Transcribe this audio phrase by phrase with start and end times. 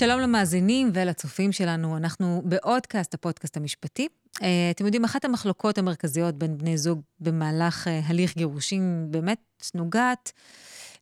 [0.00, 4.08] שלום למאזינים ולצופים שלנו, אנחנו באודקאסט, הפודקאסט המשפטי.
[4.38, 9.38] Uh, אתם יודעים, אחת המחלוקות המרכזיות בין בני זוג במהלך uh, הליך גירושים באמת
[9.74, 10.32] נוגעת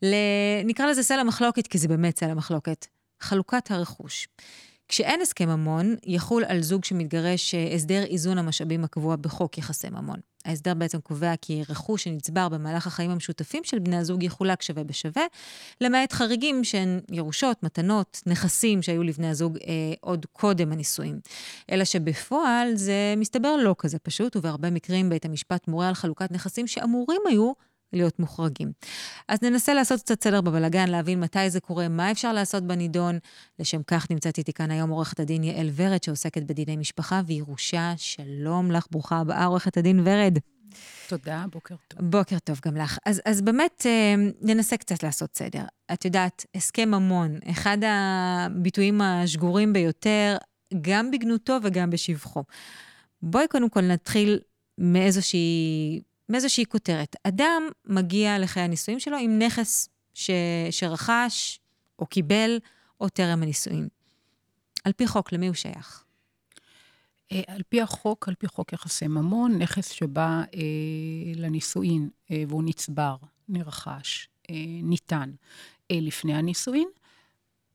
[0.02, 0.14] ל...
[0.64, 2.86] נקרא לזה סלע מחלוקת, כי זה באמת סלע מחלוקת.
[3.20, 4.28] חלוקת הרכוש.
[4.88, 10.20] כשאין הסכם ממון, יחול על זוג שמתגרש אה, הסדר איזון המשאבים הקבוע בחוק יחסי ממון.
[10.48, 15.22] ההסדר בעצם קובע כי רכוש שנצבר במהלך החיים המשותפים של בני הזוג יחולק שווה בשווה,
[15.80, 21.20] למעט חריגים שהן ירושות, מתנות, נכסים שהיו לבני הזוג אה, עוד קודם הנישואים.
[21.72, 26.66] אלא שבפועל זה מסתבר לא כזה פשוט, ובהרבה מקרים בית המשפט מורה על חלוקת נכסים
[26.66, 27.52] שאמורים היו
[27.92, 28.72] להיות מוחרגים.
[29.28, 33.18] אז ננסה לעשות קצת סדר בבלגן, להבין מתי זה קורה, מה אפשר לעשות בנידון.
[33.58, 37.92] לשם כך נמצאת איתי כאן היום עורכת הדין יעל ורד, שעוסקת בדיני משפחה וירושה.
[37.96, 40.38] שלום לך, ברוכה הבאה, עורכת הדין ורד.
[41.08, 42.10] תודה, בוקר טוב.
[42.10, 42.98] בוקר טוב גם לך.
[43.06, 45.62] אז, אז באמת, אה, ננסה קצת לעשות סדר.
[45.92, 50.36] את יודעת, הסכם ממון, אחד הביטויים השגורים ביותר,
[50.80, 52.44] גם בגנותו וגם בשבחו.
[53.22, 54.38] בואי קודם כל נתחיל
[54.78, 57.16] מאיזושהי מאיזושהי כותרת.
[57.24, 60.30] אדם מגיע לחיי הנישואים שלו עם נכס ש...
[60.70, 61.60] שרכש
[61.98, 62.58] או קיבל
[63.00, 63.88] או טרם הנישואים.
[64.84, 66.04] על פי חוק, למי הוא שייך?
[67.32, 70.60] אה, על פי החוק, על פי חוק יחסי ממון, נכס שבא אה,
[71.34, 73.16] לנישואין אה, והוא נצבר,
[73.48, 75.30] נרכש, אה, ניתן
[75.90, 76.88] אה, לפני הנישואין,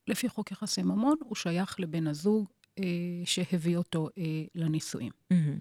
[0.08, 2.46] לפי חוק יחסי ממון, הוא שייך לבן הזוג
[2.80, 2.84] אה,
[3.26, 4.24] שהביא אותו אה,
[4.56, 5.12] לנישואין.
[5.34, 5.60] Mm-hmm.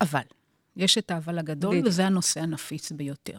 [0.00, 0.22] אבל,
[0.76, 1.86] יש את האבל הגדול, בדיוק.
[1.86, 3.36] וזה הנושא הנפיץ ביותר.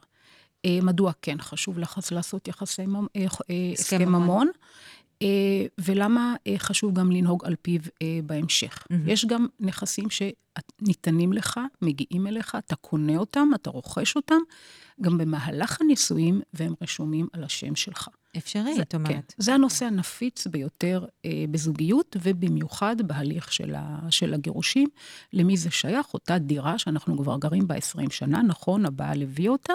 [0.66, 4.48] אה, מדוע כן חשוב לך לעשות יחסי אה, אה, הסכם ממון?
[5.78, 7.82] ולמה חשוב גם לנהוג על פיו
[8.26, 8.84] בהמשך.
[8.84, 8.96] Mm-hmm.
[9.06, 14.40] יש גם נכסים שניתנים לך, מגיעים אליך, אתה קונה אותם, אתה רוכש אותם,
[15.02, 18.08] גם במהלך הנישואים, והם רשומים על השם שלך.
[18.38, 19.10] אפשרי, את אומרת.
[19.10, 24.88] כן, זה הנושא הנפיץ ביותר אה, בזוגיות, ובמיוחד בהליך של, ה, של הגירושים.
[25.34, 26.14] למי זה שייך?
[26.14, 29.74] אותה דירה שאנחנו כבר גרים בה 20 שנה, נכון, הבעל הביא אותה,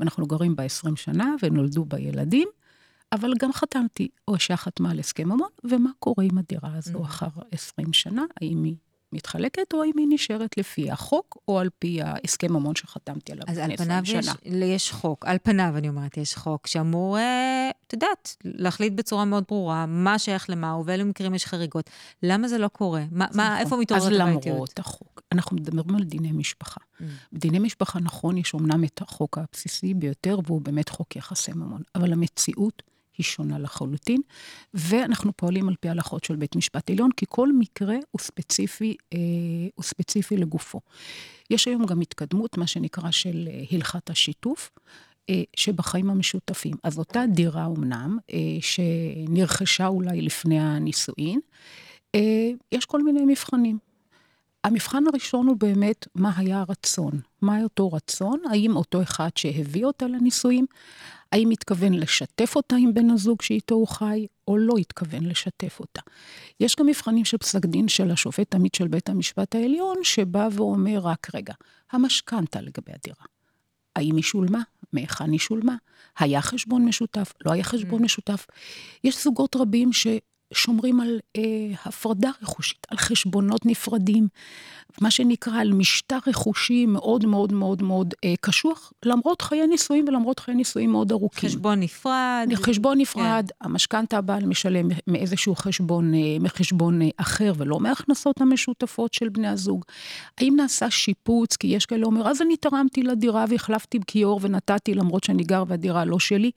[0.00, 2.48] ואנחנו גרים בה 20 שנה, ונולדו בה ילדים.
[3.12, 7.04] אבל גם חתמתי, או אישה חתמה על הסכם ממון, ומה קורה עם הדירה הזו mm.
[7.04, 8.24] אחר 20 שנה?
[8.40, 8.76] האם היא
[9.14, 13.74] מתחלקת, או האם היא נשארת לפי החוק, או על פי ההסכם ממון שחתמתי עליו לפני
[13.74, 14.18] 20 שנה.
[14.18, 17.92] אז על פניו יש, יש חוק, על פניו אני אומרת, יש חוק שאמור, אה, את
[17.92, 21.90] יודעת, להחליט בצורה מאוד ברורה מה שייך למה, ובאילו מקרים יש חריגות.
[22.22, 23.04] למה זה לא קורה?
[23.10, 23.58] מה, מה, נכון.
[23.64, 24.46] איפה מתעוררת הבעייתיות?
[24.46, 26.80] אז למרות החוק, אנחנו מדברים על דיני משפחה.
[26.80, 27.04] Mm.
[27.32, 32.12] בדיני משפחה, נכון, יש אמנם את החוק הבסיסי ביותר, והוא באמת חוק יחסי ממון, אבל
[32.12, 32.82] המציאות...
[33.18, 34.20] היא שונה לחלוטין,
[34.74, 39.18] ואנחנו פועלים על פי הלכות של בית משפט עליון, כי כל מקרה הוא ספציפי, אה,
[39.74, 40.80] הוא ספציפי לגופו.
[41.50, 44.70] יש היום גם התקדמות, מה שנקרא של אה, הלכת השיתוף.
[45.30, 46.74] אה, שבחיים המשותפים.
[46.82, 51.40] אז אותה דירה אמנם, אה, שנרכשה אולי לפני הנישואין,
[52.72, 53.78] יש כל מיני מבחנים.
[54.64, 57.20] המבחן הראשון הוא באמת מה היה הרצון.
[57.42, 58.40] מה אותו רצון?
[58.50, 60.66] האם אותו אחד שהביא אותה לנישואים,
[61.34, 66.00] האם התכוון לשתף אותה עם בן הזוג שאיתו הוא חי, או לא התכוון לשתף אותה.
[66.60, 70.98] יש גם מבחנים של פסק דין של השופט עמית של בית המשפט העליון, שבא ואומר
[71.02, 71.54] רק, רגע,
[71.92, 73.26] המשכנתה לגבי הדירה.
[73.96, 74.62] האם היא שולמה?
[74.92, 75.76] מהיכן היא שולמה?
[76.18, 77.32] היה חשבון משותף?
[77.44, 78.04] לא היה חשבון mm.
[78.04, 78.46] משותף?
[79.04, 80.06] יש זוגות רבים ש...
[80.54, 81.42] שומרים על אה,
[81.84, 84.28] הפרדה רכושית, על חשבונות נפרדים,
[85.00, 90.38] מה שנקרא על משטר רכושי מאוד מאוד מאוד מאוד אה, קשוח, למרות חיי נישואים ולמרות
[90.38, 91.48] חיי נישואים מאוד ארוכים.
[91.48, 92.48] חשבון נפרד.
[92.54, 93.68] חשבון נפרד, כן.
[93.68, 99.84] המשכנתה הבעל משלם מאיזשהו חשבון, אה, מחשבון אה, אחר ולא מההכנסות המשותפות של בני הזוג.
[100.38, 105.24] האם נעשה שיפוץ, כי יש כאלה אומר, אז אני תרמתי לדירה והחלפתי בכיור ונתתי למרות
[105.24, 106.50] שאני גר והדירה לא שלי.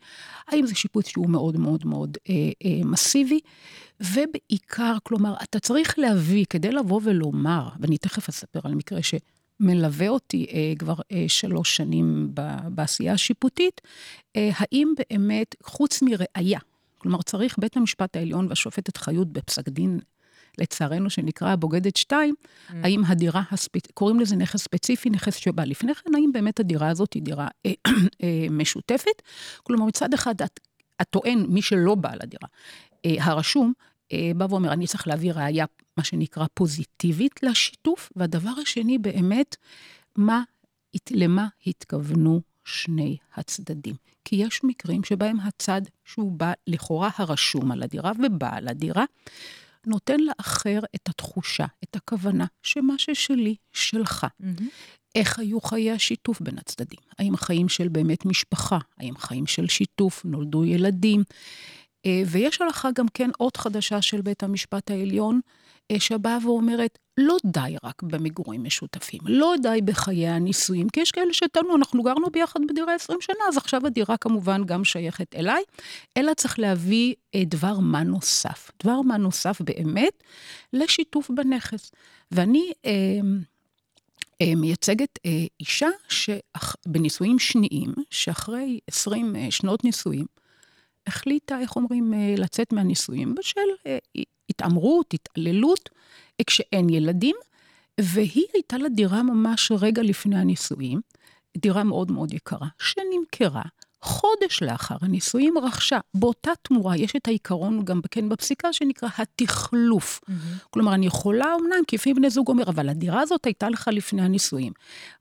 [0.48, 2.34] האם זה שיפוץ שהוא מאוד מאוד מאוד אה,
[2.66, 3.40] אה, מסיבי?
[4.00, 10.46] ובעיקר, כלומר, אתה צריך להביא, כדי לבוא ולומר, ואני תכף אספר על מקרה שמלווה אותי
[10.54, 12.32] אה, כבר אה, שלוש שנים
[12.70, 13.82] בעשייה השיפוטית,
[14.36, 16.60] אה, האם באמת, חוץ מראייה,
[16.98, 20.00] כלומר, צריך בית המשפט העליון והשופטת חיות בפסק דין
[20.58, 22.74] לצערנו, שנקרא הבוגדת 2, mm.
[22.84, 23.92] האם הדירה, הספ...
[23.94, 27.72] קוראים לזה נכס ספציפי, נכס שבא לפני כן, האם באמת הדירה הזאת היא דירה אה,
[28.24, 29.22] אה, משותפת?
[29.64, 30.36] כלומר, מצד אחד,
[31.00, 32.48] הטוען, מי שלא בעל הדירה,
[33.06, 33.74] אה, הרשום,
[34.36, 35.66] בא ואומר, אני צריך להביא ראייה,
[35.98, 39.56] מה שנקרא, פוזיטיבית לשיתוף, והדבר השני, באמת,
[40.16, 40.44] מה,
[41.12, 43.96] למה התכוונו שני הצדדים.
[44.26, 49.06] כי יש מקרים שבהם הצד שהוא בא, לכאורה הרשום על הדירה ובעל הדירה,
[49.86, 54.26] נותן לאחר את התחושה, את הכוונה, שמה ששלי, שלך.
[54.42, 54.64] Mm-hmm.
[55.16, 57.00] איך היו חיי השיתוף בין הצדדים?
[57.20, 58.78] האם חיים של באמת משפחה?
[58.98, 60.26] האם חיים של שיתוף?
[60.26, 61.24] נולדו ילדים?
[62.08, 65.40] אה, ויש הלכה גם כן עוד חדשה של בית המשפט העליון,
[65.92, 71.34] אה, שבאה ואומרת, לא די רק במגורים משותפים, לא די בחיי הנישואים, כי יש כאלה
[71.34, 75.64] שטענו, אנחנו גרנו ביחד בדירה 20 שנה, אז עכשיו הדירה כמובן גם שייכת אליי,
[76.18, 78.72] אלא צריך להביא אה, דבר מה נוסף.
[78.84, 80.24] דבר מה נוסף באמת
[80.74, 81.92] לשיתוף בנכס.
[82.32, 82.92] ואני אה,
[84.42, 90.26] אה, מייצגת אה, אישה שאח, בנישואים שניים, שאחרי 20 אה, שנות נישואים,
[91.08, 93.98] החליטה, איך אומרים, אה, לצאת מהנישואים בשל אה,
[94.50, 95.90] התעמרות, התעללות,
[96.48, 97.36] כשאין ילדים,
[98.02, 101.02] והיא הייתה לה דירה ממש רגע לפני הנישואים,
[101.58, 103.62] דירה מאוד מאוד יקרה, שנמכרה
[104.02, 110.20] חודש לאחר הנישואים רכשה באותה תמורה, יש את העיקרון גם כן בפסיקה שנקרא התחלוף.
[110.24, 110.34] Mm-hmm.
[110.70, 114.74] כלומר, אני יכולה אמנם, כפי בני זוג אומר, אבל הדירה הזאת הייתה לך לפני הנישואים.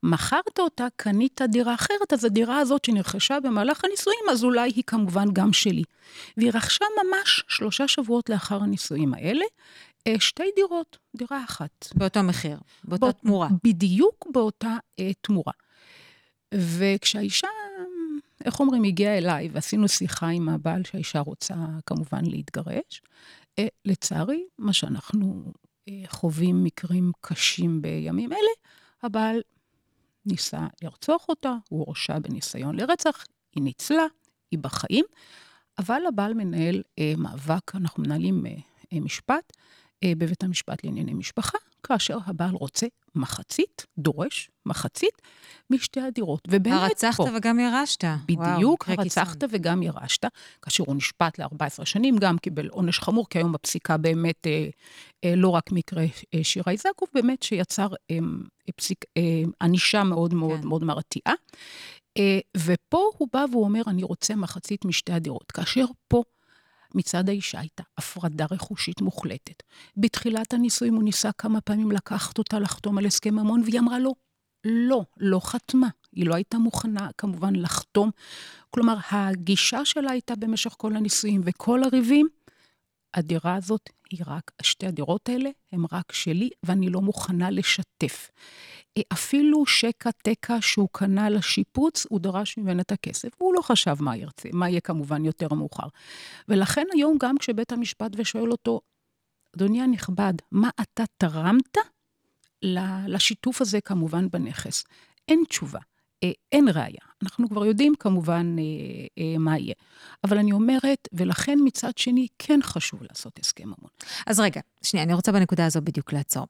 [0.03, 5.25] מכרת אותה, קנית דירה אחרת, אז הדירה הזאת שנרכשה במהלך הנישואים, אז אולי היא כמובן
[5.33, 5.83] גם שלי.
[6.37, 9.45] והיא רכשה ממש שלושה שבועות לאחר הנישואים האלה,
[10.07, 11.87] אה, שתי דירות, דירה אחת.
[11.95, 13.47] באותו מחיר, באותה בא, תמורה.
[13.63, 15.53] בדיוק באותה אה, תמורה.
[16.53, 17.47] וכשהאישה
[18.47, 21.55] איך אומרים, הגיע אליי ועשינו שיחה עם הבעל שהאישה רוצה
[21.85, 23.01] כמובן להתגרש.
[23.59, 25.53] אה, לצערי, מה שאנחנו
[25.89, 28.51] אה, חווים מקרים קשים בימים אלה,
[29.03, 29.41] הבעל
[30.25, 34.05] ניסה לרצוח אותה, הוא הורשע בניסיון לרצח, היא ניצלה,
[34.51, 35.05] היא בחיים,
[35.79, 38.43] אבל הבעל מנהל אה, מאבק, אנחנו מנהלים
[38.93, 39.53] משפט
[40.05, 45.21] בבית המשפט לענייני משפחה, כאשר הבעל רוצה מחצית, דורש מחצית,
[45.69, 46.47] משתי הדירות.
[46.47, 47.27] ובאמת הרצחת פה...
[47.37, 48.03] וגם ירשת.
[48.25, 49.49] בדיוק, וואו, הרצחת קיצון.
[49.51, 50.25] וגם ירשת,
[50.61, 54.69] כאשר הוא נשפט ל-14 שנים, גם קיבל עונש חמור, כי היום בפסיקה באמת אה,
[55.23, 58.17] אה, לא רק מקרה אה, שירה איזקוב, באמת שיצר אה,
[58.75, 59.21] פסיק, אה,
[59.61, 60.67] ענישה מאוד מאוד כן.
[60.67, 61.33] מאוד מרתיעה.
[62.17, 65.51] אה, ופה הוא בא והוא אומר, אני רוצה מחצית משתי הדירות.
[65.51, 66.23] כאשר פה...
[66.95, 69.63] מצד האישה הייתה הפרדה רכושית מוחלטת.
[69.97, 74.15] בתחילת הנישואים הוא ניסה כמה פעמים לקחת אותה לחתום על הסכם ממון, והיא אמרה לו,
[74.65, 75.87] לא, לא חתמה.
[76.11, 78.11] היא לא הייתה מוכנה כמובן לחתום.
[78.69, 82.27] כלומר, הגישה שלה הייתה במשך כל הנישואים וכל הריבים,
[83.17, 88.31] הדירה הזאת היא רק, שתי הדירות האלה הן רק שלי, ואני לא מוכנה לשתף.
[89.13, 94.17] אפילו שקע תקע שהוא קנה לשיפוץ, הוא דרש ממנה את הכסף, והוא לא חשב מה
[94.17, 95.87] ירצה, מה יהיה כמובן יותר מאוחר.
[96.47, 98.81] ולכן היום גם כשבית המשפט ושואל אותו,
[99.55, 101.77] אדוני הנכבד, מה אתה תרמת
[103.07, 104.83] לשיתוף הזה כמובן בנכס?
[105.27, 105.79] אין תשובה.
[106.23, 107.07] אה, אין ראייה.
[107.23, 108.63] אנחנו כבר יודעים כמובן אה,
[109.23, 109.73] אה, מה יהיה.
[110.23, 113.89] אבל אני אומרת, ולכן מצד שני, כן חשוב לעשות הסכם ממון.
[114.27, 116.45] אז רגע, שנייה, אני רוצה בנקודה הזו בדיוק לעצור.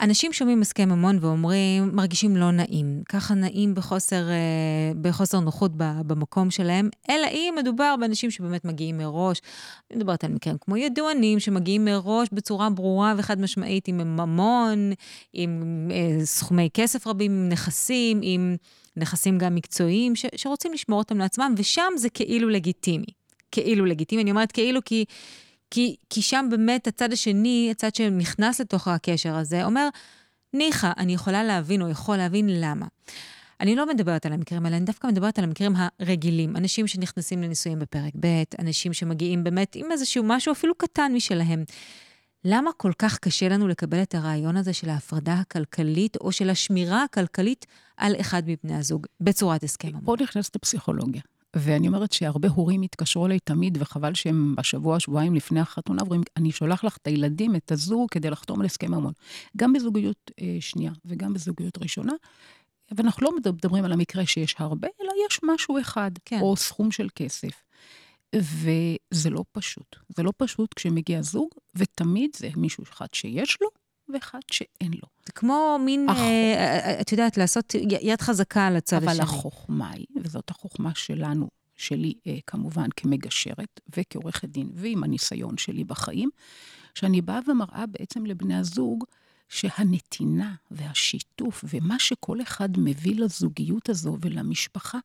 [0.00, 3.02] אנשים שומעים הסכם ממון ואומרים, מרגישים לא נעים.
[3.08, 9.40] ככה נעים בחוסר, אה, בחוסר נוחות במקום שלהם, אלא אם מדובר באנשים שבאמת מגיעים מראש.
[9.90, 14.92] אני מדברת על מקרים כמו ידוענים, שמגיעים מראש בצורה ברורה וחד משמעית עם ממון,
[15.32, 18.56] עם אה, סכומי כסף רבים, עם נכסים, עם...
[18.96, 23.06] נכסים גם מקצועיים, ש, שרוצים לשמור אותם לעצמם, ושם זה כאילו לגיטימי.
[23.52, 24.22] כאילו לגיטימי.
[24.22, 25.04] אני אומרת כאילו כי,
[25.70, 29.88] כי, כי שם באמת הצד השני, הצד שנכנס לתוך הקשר הזה, אומר,
[30.52, 32.86] ניחא, אני יכולה להבין או יכול להבין למה.
[33.60, 36.56] אני לא מדברת על המקרים האלה, אני דווקא מדברת על המקרים הרגילים.
[36.56, 41.64] אנשים שנכנסים לנישואים בפרק ב', אנשים שמגיעים באמת עם איזשהו משהו אפילו קטן משלהם.
[42.48, 47.02] למה כל כך קשה לנו לקבל את הרעיון הזה של ההפרדה הכלכלית, או של השמירה
[47.02, 50.04] הכלכלית על אחד מבני הזוג, בצורת הסכם המון?
[50.04, 51.22] פה נכנסת הפסיכולוגיה.
[51.56, 56.52] ואני אומרת שהרבה הורים התקשרו אליי תמיד, וחבל שהם בשבוע, שבועיים לפני החתונה, אומרים, אני
[56.52, 59.12] שולח לך את הילדים, את הזוג, כדי לחתום על הסכם ממון.
[59.56, 62.12] גם בזוגיות אה, שנייה וגם בזוגיות ראשונה.
[62.96, 66.40] ואנחנו לא מדברים על המקרה שיש הרבה, אלא יש משהו אחד, כן.
[66.40, 67.65] או סכום של כסף.
[68.42, 69.96] וזה לא פשוט.
[70.16, 73.68] זה לא פשוט כשמגיע זוג, ותמיד זה מישהו אחד שיש לו,
[74.08, 75.08] ואחד שאין לו.
[75.26, 76.18] זה כמו מין, הח...
[76.18, 79.22] אה, אה, את יודעת, לעשות יד חזקה על הצד אבל השני.
[79.22, 85.84] אבל החוכמה היא, וזאת החוכמה שלנו, שלי אה, כמובן כמגשרת וכעורכת דין, ועם הניסיון שלי
[85.84, 86.30] בחיים,
[86.94, 89.04] שאני באה ומראה בעצם לבני הזוג,
[89.48, 94.98] שהנתינה והשיתוף ומה שכל אחד מביא לזוגיות הזו ולמשפחה,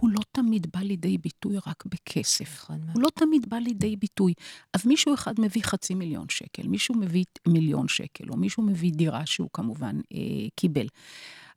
[0.00, 2.62] הוא לא תמיד בא לידי ביטוי רק בכסף.
[2.62, 2.80] נכון.
[2.94, 4.34] הוא לא תמיד בא לידי ביטוי.
[4.74, 9.26] אז מישהו אחד מביא חצי מיליון שקל, מישהו מביא מיליון שקל, או מישהו מביא דירה
[9.26, 10.18] שהוא כמובן אה,
[10.56, 10.86] קיבל.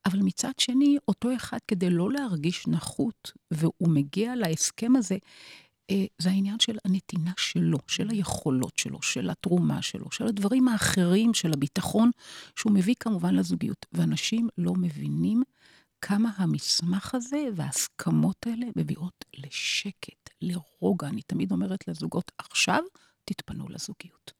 [0.06, 5.18] אבל מצד שני, אותו אחד, כדי לא להרגיש נחות, והוא מגיע להסכם הזה,
[5.92, 11.34] אה, זה העניין של הנתינה שלו, של היכולות שלו, של התרומה שלו, של הדברים האחרים,
[11.34, 12.12] של הביטחון,
[12.56, 13.86] שהוא מביא כמובן לזוגיות.
[13.92, 15.44] ואנשים לא מבינים
[16.06, 20.74] כמה המסמך הזה וההסכמות האלה מביאות לשקט, לרוע.
[20.84, 21.08] רוגע.
[21.08, 22.84] אני תמיד אומרת לזוגות, עכשיו
[23.26, 24.32] תתפנו לזוגיות.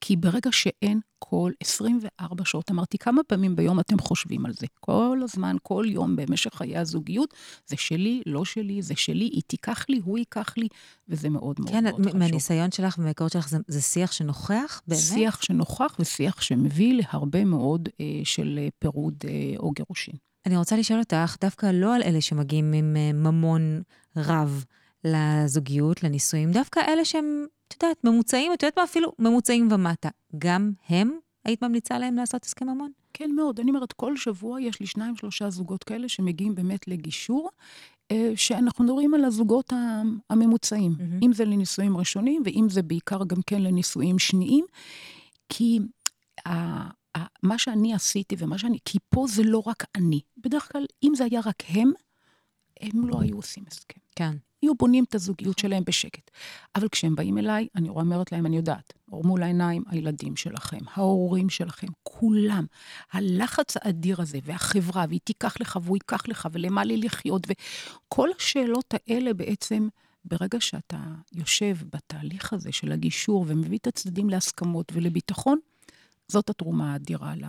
[0.00, 4.66] כי ברגע שאין כל 24 שעות, אמרתי, כמה פעמים ביום אתם חושבים על זה?
[4.80, 7.34] כל הזמן, כל יום במשך חיי הזוגיות,
[7.66, 10.68] זה שלי, לא שלי, זה שלי, היא תיקח לי, הוא ייקח לי,
[11.08, 12.12] וזה מאוד מאוד כן, מאוד חשוב.
[12.12, 15.00] כן, מהניסיון שלך ומההיכרות שלך, זה, זה שיח שנוכח, באמת?
[15.00, 20.29] שיח שנוכח ושיח שמביא להרבה מאוד אה, של אה, פירוד אה, או גירושין.
[20.46, 23.82] אני רוצה לשאול אותך, דווקא לא על אלה שמגיעים עם אה, ממון
[24.16, 24.64] רב
[25.04, 29.12] לזוגיות, לנישואים, דווקא אלה שהם את יודעת, ממוצעים, את יודעת מה אפילו?
[29.18, 30.08] ממוצעים ומטה.
[30.38, 32.90] גם הם, היית ממליצה להם לעשות הסכם ממון?
[33.12, 33.60] כן, מאוד.
[33.60, 37.50] אני אומרת, כל שבוע יש לי שניים, שלושה זוגות כאלה שמגיעים באמת לגישור,
[38.10, 39.72] אה, שאנחנו מדברים על הזוגות
[40.30, 41.24] הממוצעים, mm-hmm.
[41.24, 44.64] אם זה לנישואים ראשונים, ואם זה בעיקר גם כן לנישואים שניים,
[45.48, 45.80] כי
[47.42, 50.20] מה שאני עשיתי ומה שאני, כי פה זה לא רק אני.
[50.36, 51.92] בדרך כלל, אם זה היה רק הם,
[52.80, 54.00] הם לא היו עושים הסכם.
[54.16, 54.36] כן.
[54.62, 56.30] היו בונים את הזוגיות שלהם בשקט.
[56.76, 61.86] אבל כשהם באים אליי, אני אומרת להם, אני יודעת, מול העיניים, הילדים שלכם, ההורים שלכם,
[62.02, 62.66] כולם.
[63.12, 68.94] הלחץ האדיר הזה, והחברה, והיא תיקח לך והוא ייקח לך, ולמה לי לחיות, וכל השאלות
[68.94, 69.88] האלה בעצם,
[70.24, 70.98] ברגע שאתה
[71.32, 75.58] יושב בתהליך הזה של הגישור ומביא את הצדדים להסכמות ולביטחון,
[76.30, 77.44] זאת התרומה האדירה ל...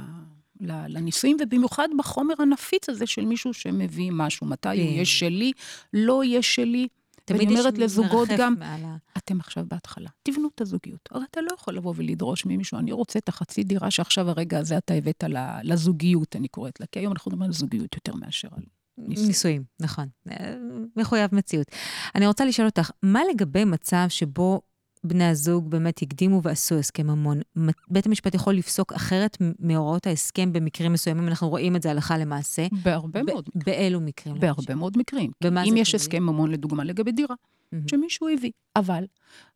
[0.88, 4.48] לנישואים, ובמיוחד בחומר הנפיץ הזה של מישהו שמביא משהו.
[4.48, 5.52] מתי הוא יהיה שלי,
[5.94, 6.88] לא יהיה שלי.
[7.30, 8.96] ואני אומרת לזוגות גם, מעלה.
[9.18, 11.10] אתם עכשיו בהתחלה, תבנו את הזוגיות.
[11.12, 14.78] הרי אתה לא יכול לבוא ולדרוש ממישהו, אני רוצה את החצי דירה שעכשיו הרגע הזה
[14.78, 15.24] אתה הבאת
[15.64, 18.64] לזוגיות, אני קוראת לה, כי היום אנחנו מדברים על זוגיות יותר מאשר על
[18.98, 19.28] נישואים.
[19.28, 20.08] נישואים, נכון.
[20.32, 20.56] אה,
[20.96, 21.68] מחויב מציאות.
[22.16, 24.62] אני רוצה לשאול אותך, מה לגבי מצב שבו
[25.03, 27.41] בני הזוג באמת הקדימו ועשו הסכם ממון.
[27.88, 32.67] בית המשפט יכול לפסוק אחרת מהוראות ההסכם במקרים מסוימים, אנחנו רואים את זה הלכה למעשה.
[32.84, 33.63] בהרבה מאוד מקרים.
[33.65, 34.39] באילו מקרים?
[34.39, 35.31] בהרבה מאוד מקרים.
[35.46, 37.36] אם יש הסכם ממון, לדוגמה, לגבי דירה,
[37.88, 38.51] שמישהו הביא.
[38.75, 39.03] אבל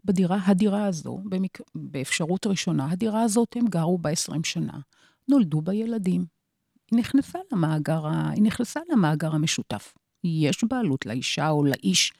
[0.05, 1.61] בדירה, הדירה הזו, במק...
[1.75, 4.79] באפשרות ראשונה, הדירה הזאת, הם גרו בה 20 שנה,
[5.27, 6.25] נולדו בה ילדים.
[6.91, 8.07] היא נכנסה למאגר.
[8.07, 9.93] היא נכנסה למאגר המשותף.
[10.23, 12.13] יש בעלות לאישה או לאיש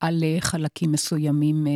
[0.00, 1.72] על אה, חלקים מסוימים אה,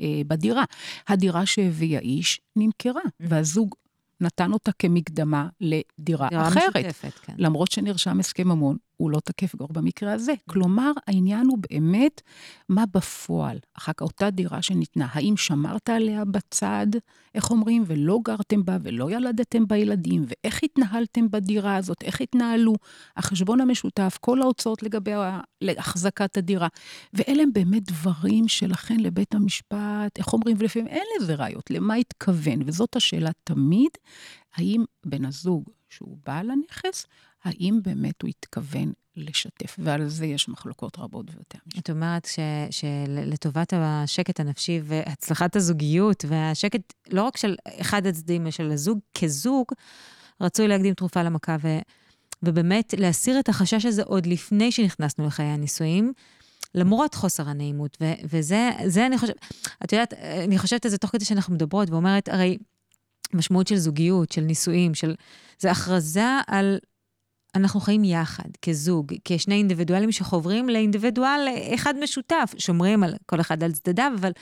[0.00, 0.64] אה, בדירה.
[1.08, 3.26] הדירה שהביא האיש נמכרה, mm-hmm.
[3.28, 3.74] והזוג
[4.20, 6.76] נתן אותה כמקדמה לדירה אחרת.
[6.76, 7.34] משותפת, כן.
[7.38, 10.32] למרות שנרשם הסכם ממון, הוא לא תקף כבר במקרה הזה.
[10.48, 12.20] כלומר, העניין הוא באמת
[12.68, 16.86] מה בפועל, אחר כך אותה דירה שניתנה, האם שמרת עליה בצד,
[17.34, 22.74] איך אומרים, ולא גרתם בה ולא ילדתם בה ילדים, ואיך התנהלתם בדירה הזאת, איך התנהלו
[23.16, 25.12] החשבון המשותף, כל ההוצאות לגבי
[25.78, 26.68] החזקת הדירה.
[27.12, 32.62] ואלה הם באמת דברים שלכן לבית המשפט, איך אומרים, ולפעמים אין לזה ראיות, למה התכוון,
[32.66, 33.90] וזאת השאלה תמיד,
[34.54, 37.06] האם בן הזוג שהוא בעל הנכס,
[37.44, 41.78] האם באמת הוא התכוון לשתף, ועל זה יש מחלוקות רבות בבתי המשפט.
[41.78, 42.28] את אומרת
[42.70, 49.66] שלטובת השקט הנפשי והצלחת הזוגיות, והשקט לא רק של אחד הצדדים, של הזוג כזוג,
[50.40, 51.78] רצוי להקדים תרופה למכה, ו,
[52.42, 56.12] ובאמת להסיר את החשש הזה עוד לפני שנכנסנו לחיי הנישואים.
[56.74, 59.36] למרות חוסר הנעימות, ו- וזה, זה אני חושבת,
[59.84, 62.58] את יודעת, אני חושבת על זה תוך כדי שאנחנו מדברות, ואומרת, הרי
[63.34, 65.14] משמעות של זוגיות, של נישואים, של...
[65.58, 66.78] זה הכרזה על
[67.54, 73.72] אנחנו חיים יחד, כזוג, כשני אינדיבידואלים שחוברים לאינדיבידואל אחד משותף, שומרים על כל אחד על
[73.72, 74.32] צדדיו, אבל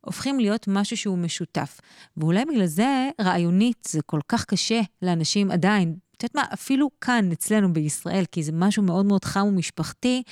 [0.00, 1.80] הופכים להיות משהו שהוא משותף.
[2.16, 6.03] ואולי בגלל זה, רעיונית, זה כל כך קשה לאנשים עדיין.
[6.16, 10.22] את יודעת מה, אפילו כאן, אצלנו בישראל, כי זה משהו מאוד מאוד חם ומשפחתי,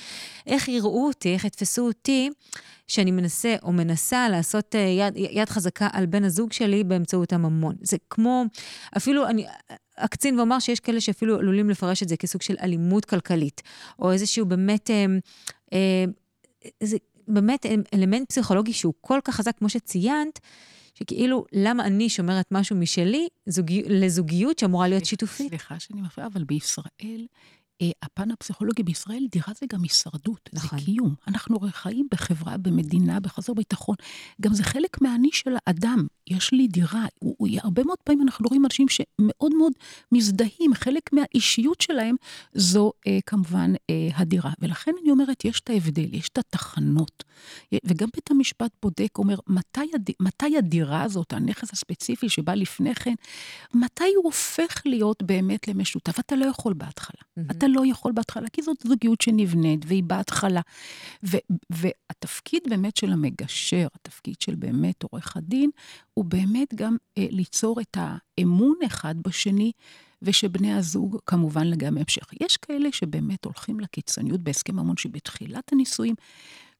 [0.47, 2.29] איך יראו אותי, איך יתפסו אותי,
[2.87, 7.75] שאני מנסה או מנסה לעשות אה, יד, יד חזקה על בן הזוג שלי באמצעות הממון.
[7.81, 8.43] זה כמו,
[8.97, 9.45] אפילו אני
[9.95, 13.61] אקצין ואומר שיש כאלה שאפילו עלולים לפרש את זה כסוג של אלימות כלכלית,
[13.99, 15.05] או איזשהו באמת, אה,
[15.73, 16.05] אה,
[16.81, 16.97] איזה
[17.27, 20.39] באמת אלמנט פסיכולוגי שהוא כל כך חזק, כמו שציינת,
[20.93, 25.49] שכאילו, למה אני שומרת משהו משלי זוגי, לזוגיות שאמורה להיות שיתופית?
[25.49, 27.25] סליחה שאני מפריעה, אבל בישראל
[28.01, 30.79] הפן הפסיכולוגי בישראל, דירה זה גם הישרדות, נכון.
[30.79, 31.15] זה קיום.
[31.27, 33.95] אנחנו חיים בחברה, במדינה, בחזור ביטחון.
[34.41, 36.07] גם זה חלק מהאני של האדם.
[36.27, 37.05] יש לי דירה.
[37.19, 39.73] הוא, הוא, הרבה מאוד פעמים אנחנו רואים אנשים שמאוד מאוד
[40.11, 42.15] מזדהים, חלק מהאישיות שלהם
[42.53, 44.51] זו אה, כמובן אה, הדירה.
[44.59, 47.23] ולכן אני אומרת, יש את ההבדל, יש את התחנות.
[47.85, 50.09] וגם בית המשפט בודק, אומר, מתי, הד...
[50.19, 53.13] מתי הדירה הזאת, הנכס הספציפי שבא לפני כן,
[53.73, 56.19] מתי הוא הופך להיות באמת למשותף?
[56.19, 57.21] אתה לא יכול בהתחלה.
[57.21, 57.51] Mm-hmm.
[57.51, 60.61] אתה לא יכול בהתחלה, כי זאת זוגיות שנבנית והיא בהתחלה.
[61.23, 61.37] ו,
[61.69, 65.69] והתפקיד באמת של המגשר, התפקיד של באמת עורך הדין,
[66.13, 69.71] הוא באמת גם אה, ליצור את האמון אחד בשני,
[70.23, 72.29] ושבני הזוג כמובן לגמרי המשך.
[72.41, 76.15] יש כאלה שבאמת הולכים לקיצוניות בהסכם ממון שבתחילת הנישואים,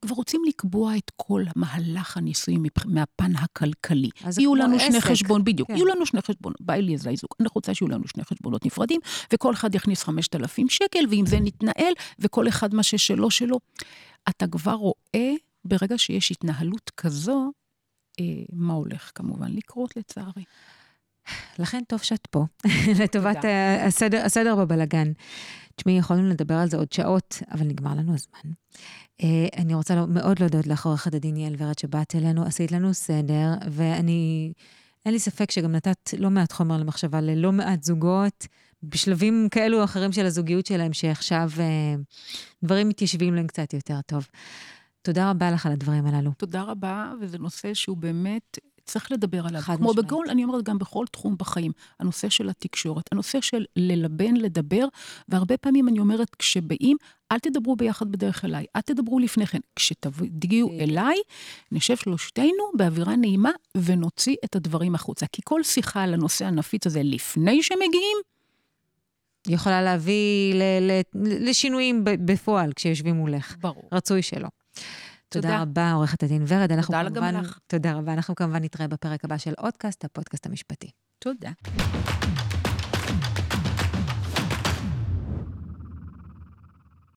[0.04, 4.10] כבר רוצים לקבוע את כל מהלך הנישואים מהפן הכלכלי.
[4.38, 5.08] יהיו לנו שני עסק.
[5.08, 5.76] חשבון, בדיוק, כן.
[5.76, 9.00] יהיו לנו שני חשבונות, בא לי איזה זוג, אני רוצה שיהיו לנו שני חשבונות נפרדים,
[9.34, 13.60] וכל אחד יכניס 5,000 שקל, ועם זה נתנהל, וכל אחד מה ששלו שלו.
[14.30, 15.32] אתה כבר רואה,
[15.66, 17.52] ברגע שיש התנהלות כזו,
[18.20, 20.44] אה, מה הולך כמובן לקרות לצערי.
[21.60, 22.46] לכן טוב שאת פה,
[23.04, 23.46] לטובת
[23.88, 25.12] הסדר, הסדר בבלגן.
[25.76, 28.52] תשמעי, יכולנו לדבר על זה עוד שעות, אבל נגמר לנו הזמן.
[29.24, 32.94] אה, אני רוצה לא- מאוד להודות לך, עורכת הדין יעל ורד, שבאת אלינו, עשית לנו
[32.94, 34.54] סדר, ואני,
[35.06, 38.48] אין לי ספק שגם נתת לא מעט חומר למחשבה ללא מעט זוגות,
[38.84, 41.96] בשלבים כאלו או אחרים של הזוגיות שלהם, שעכשיו אה,
[42.64, 44.28] דברים מתיישבים להם קצת יותר טוב.
[45.02, 46.32] תודה רבה לך על הדברים הללו.
[46.38, 49.62] תודה רבה, וזה נושא שהוא באמת, צריך לדבר עליו.
[49.62, 49.98] כמו משמעית.
[49.98, 51.72] בגול, אני אומרת גם בכל תחום בחיים.
[52.00, 54.86] הנושא של התקשורת, הנושא של ללבן, לדבר,
[55.30, 56.98] והרבה פעמים אני אומרת, כשבאים,
[57.32, 59.60] אל תדברו ביחד בדרך אליי, אל תדברו לפני כן.
[59.76, 60.72] כשתגיעו.
[60.80, 61.18] אליי,
[61.72, 65.26] נשב שלושתנו באווירה נעימה ונוציא את הדברים החוצה.
[65.32, 68.18] כי כל שיחה על הנושא הנפיץ הזה לפני שמגיעים,
[69.48, 73.56] יכולה להביא ל- ל- לשינויים בפועל כשיושבים מולך.
[73.62, 73.90] ברור.
[73.92, 74.48] רצוי שלא.
[75.34, 75.62] תודה תודה.
[75.62, 76.72] רבה, עורכת הדין ורד.
[76.72, 77.36] אנחנו תודה גם כמובן...
[77.36, 77.58] לך.
[77.68, 78.14] תודה רבה.
[78.14, 80.90] אנחנו כמובן נתראה בפרק הבא של אודקאסט, הפודקאסט המשפטי.
[81.20, 81.52] תודה.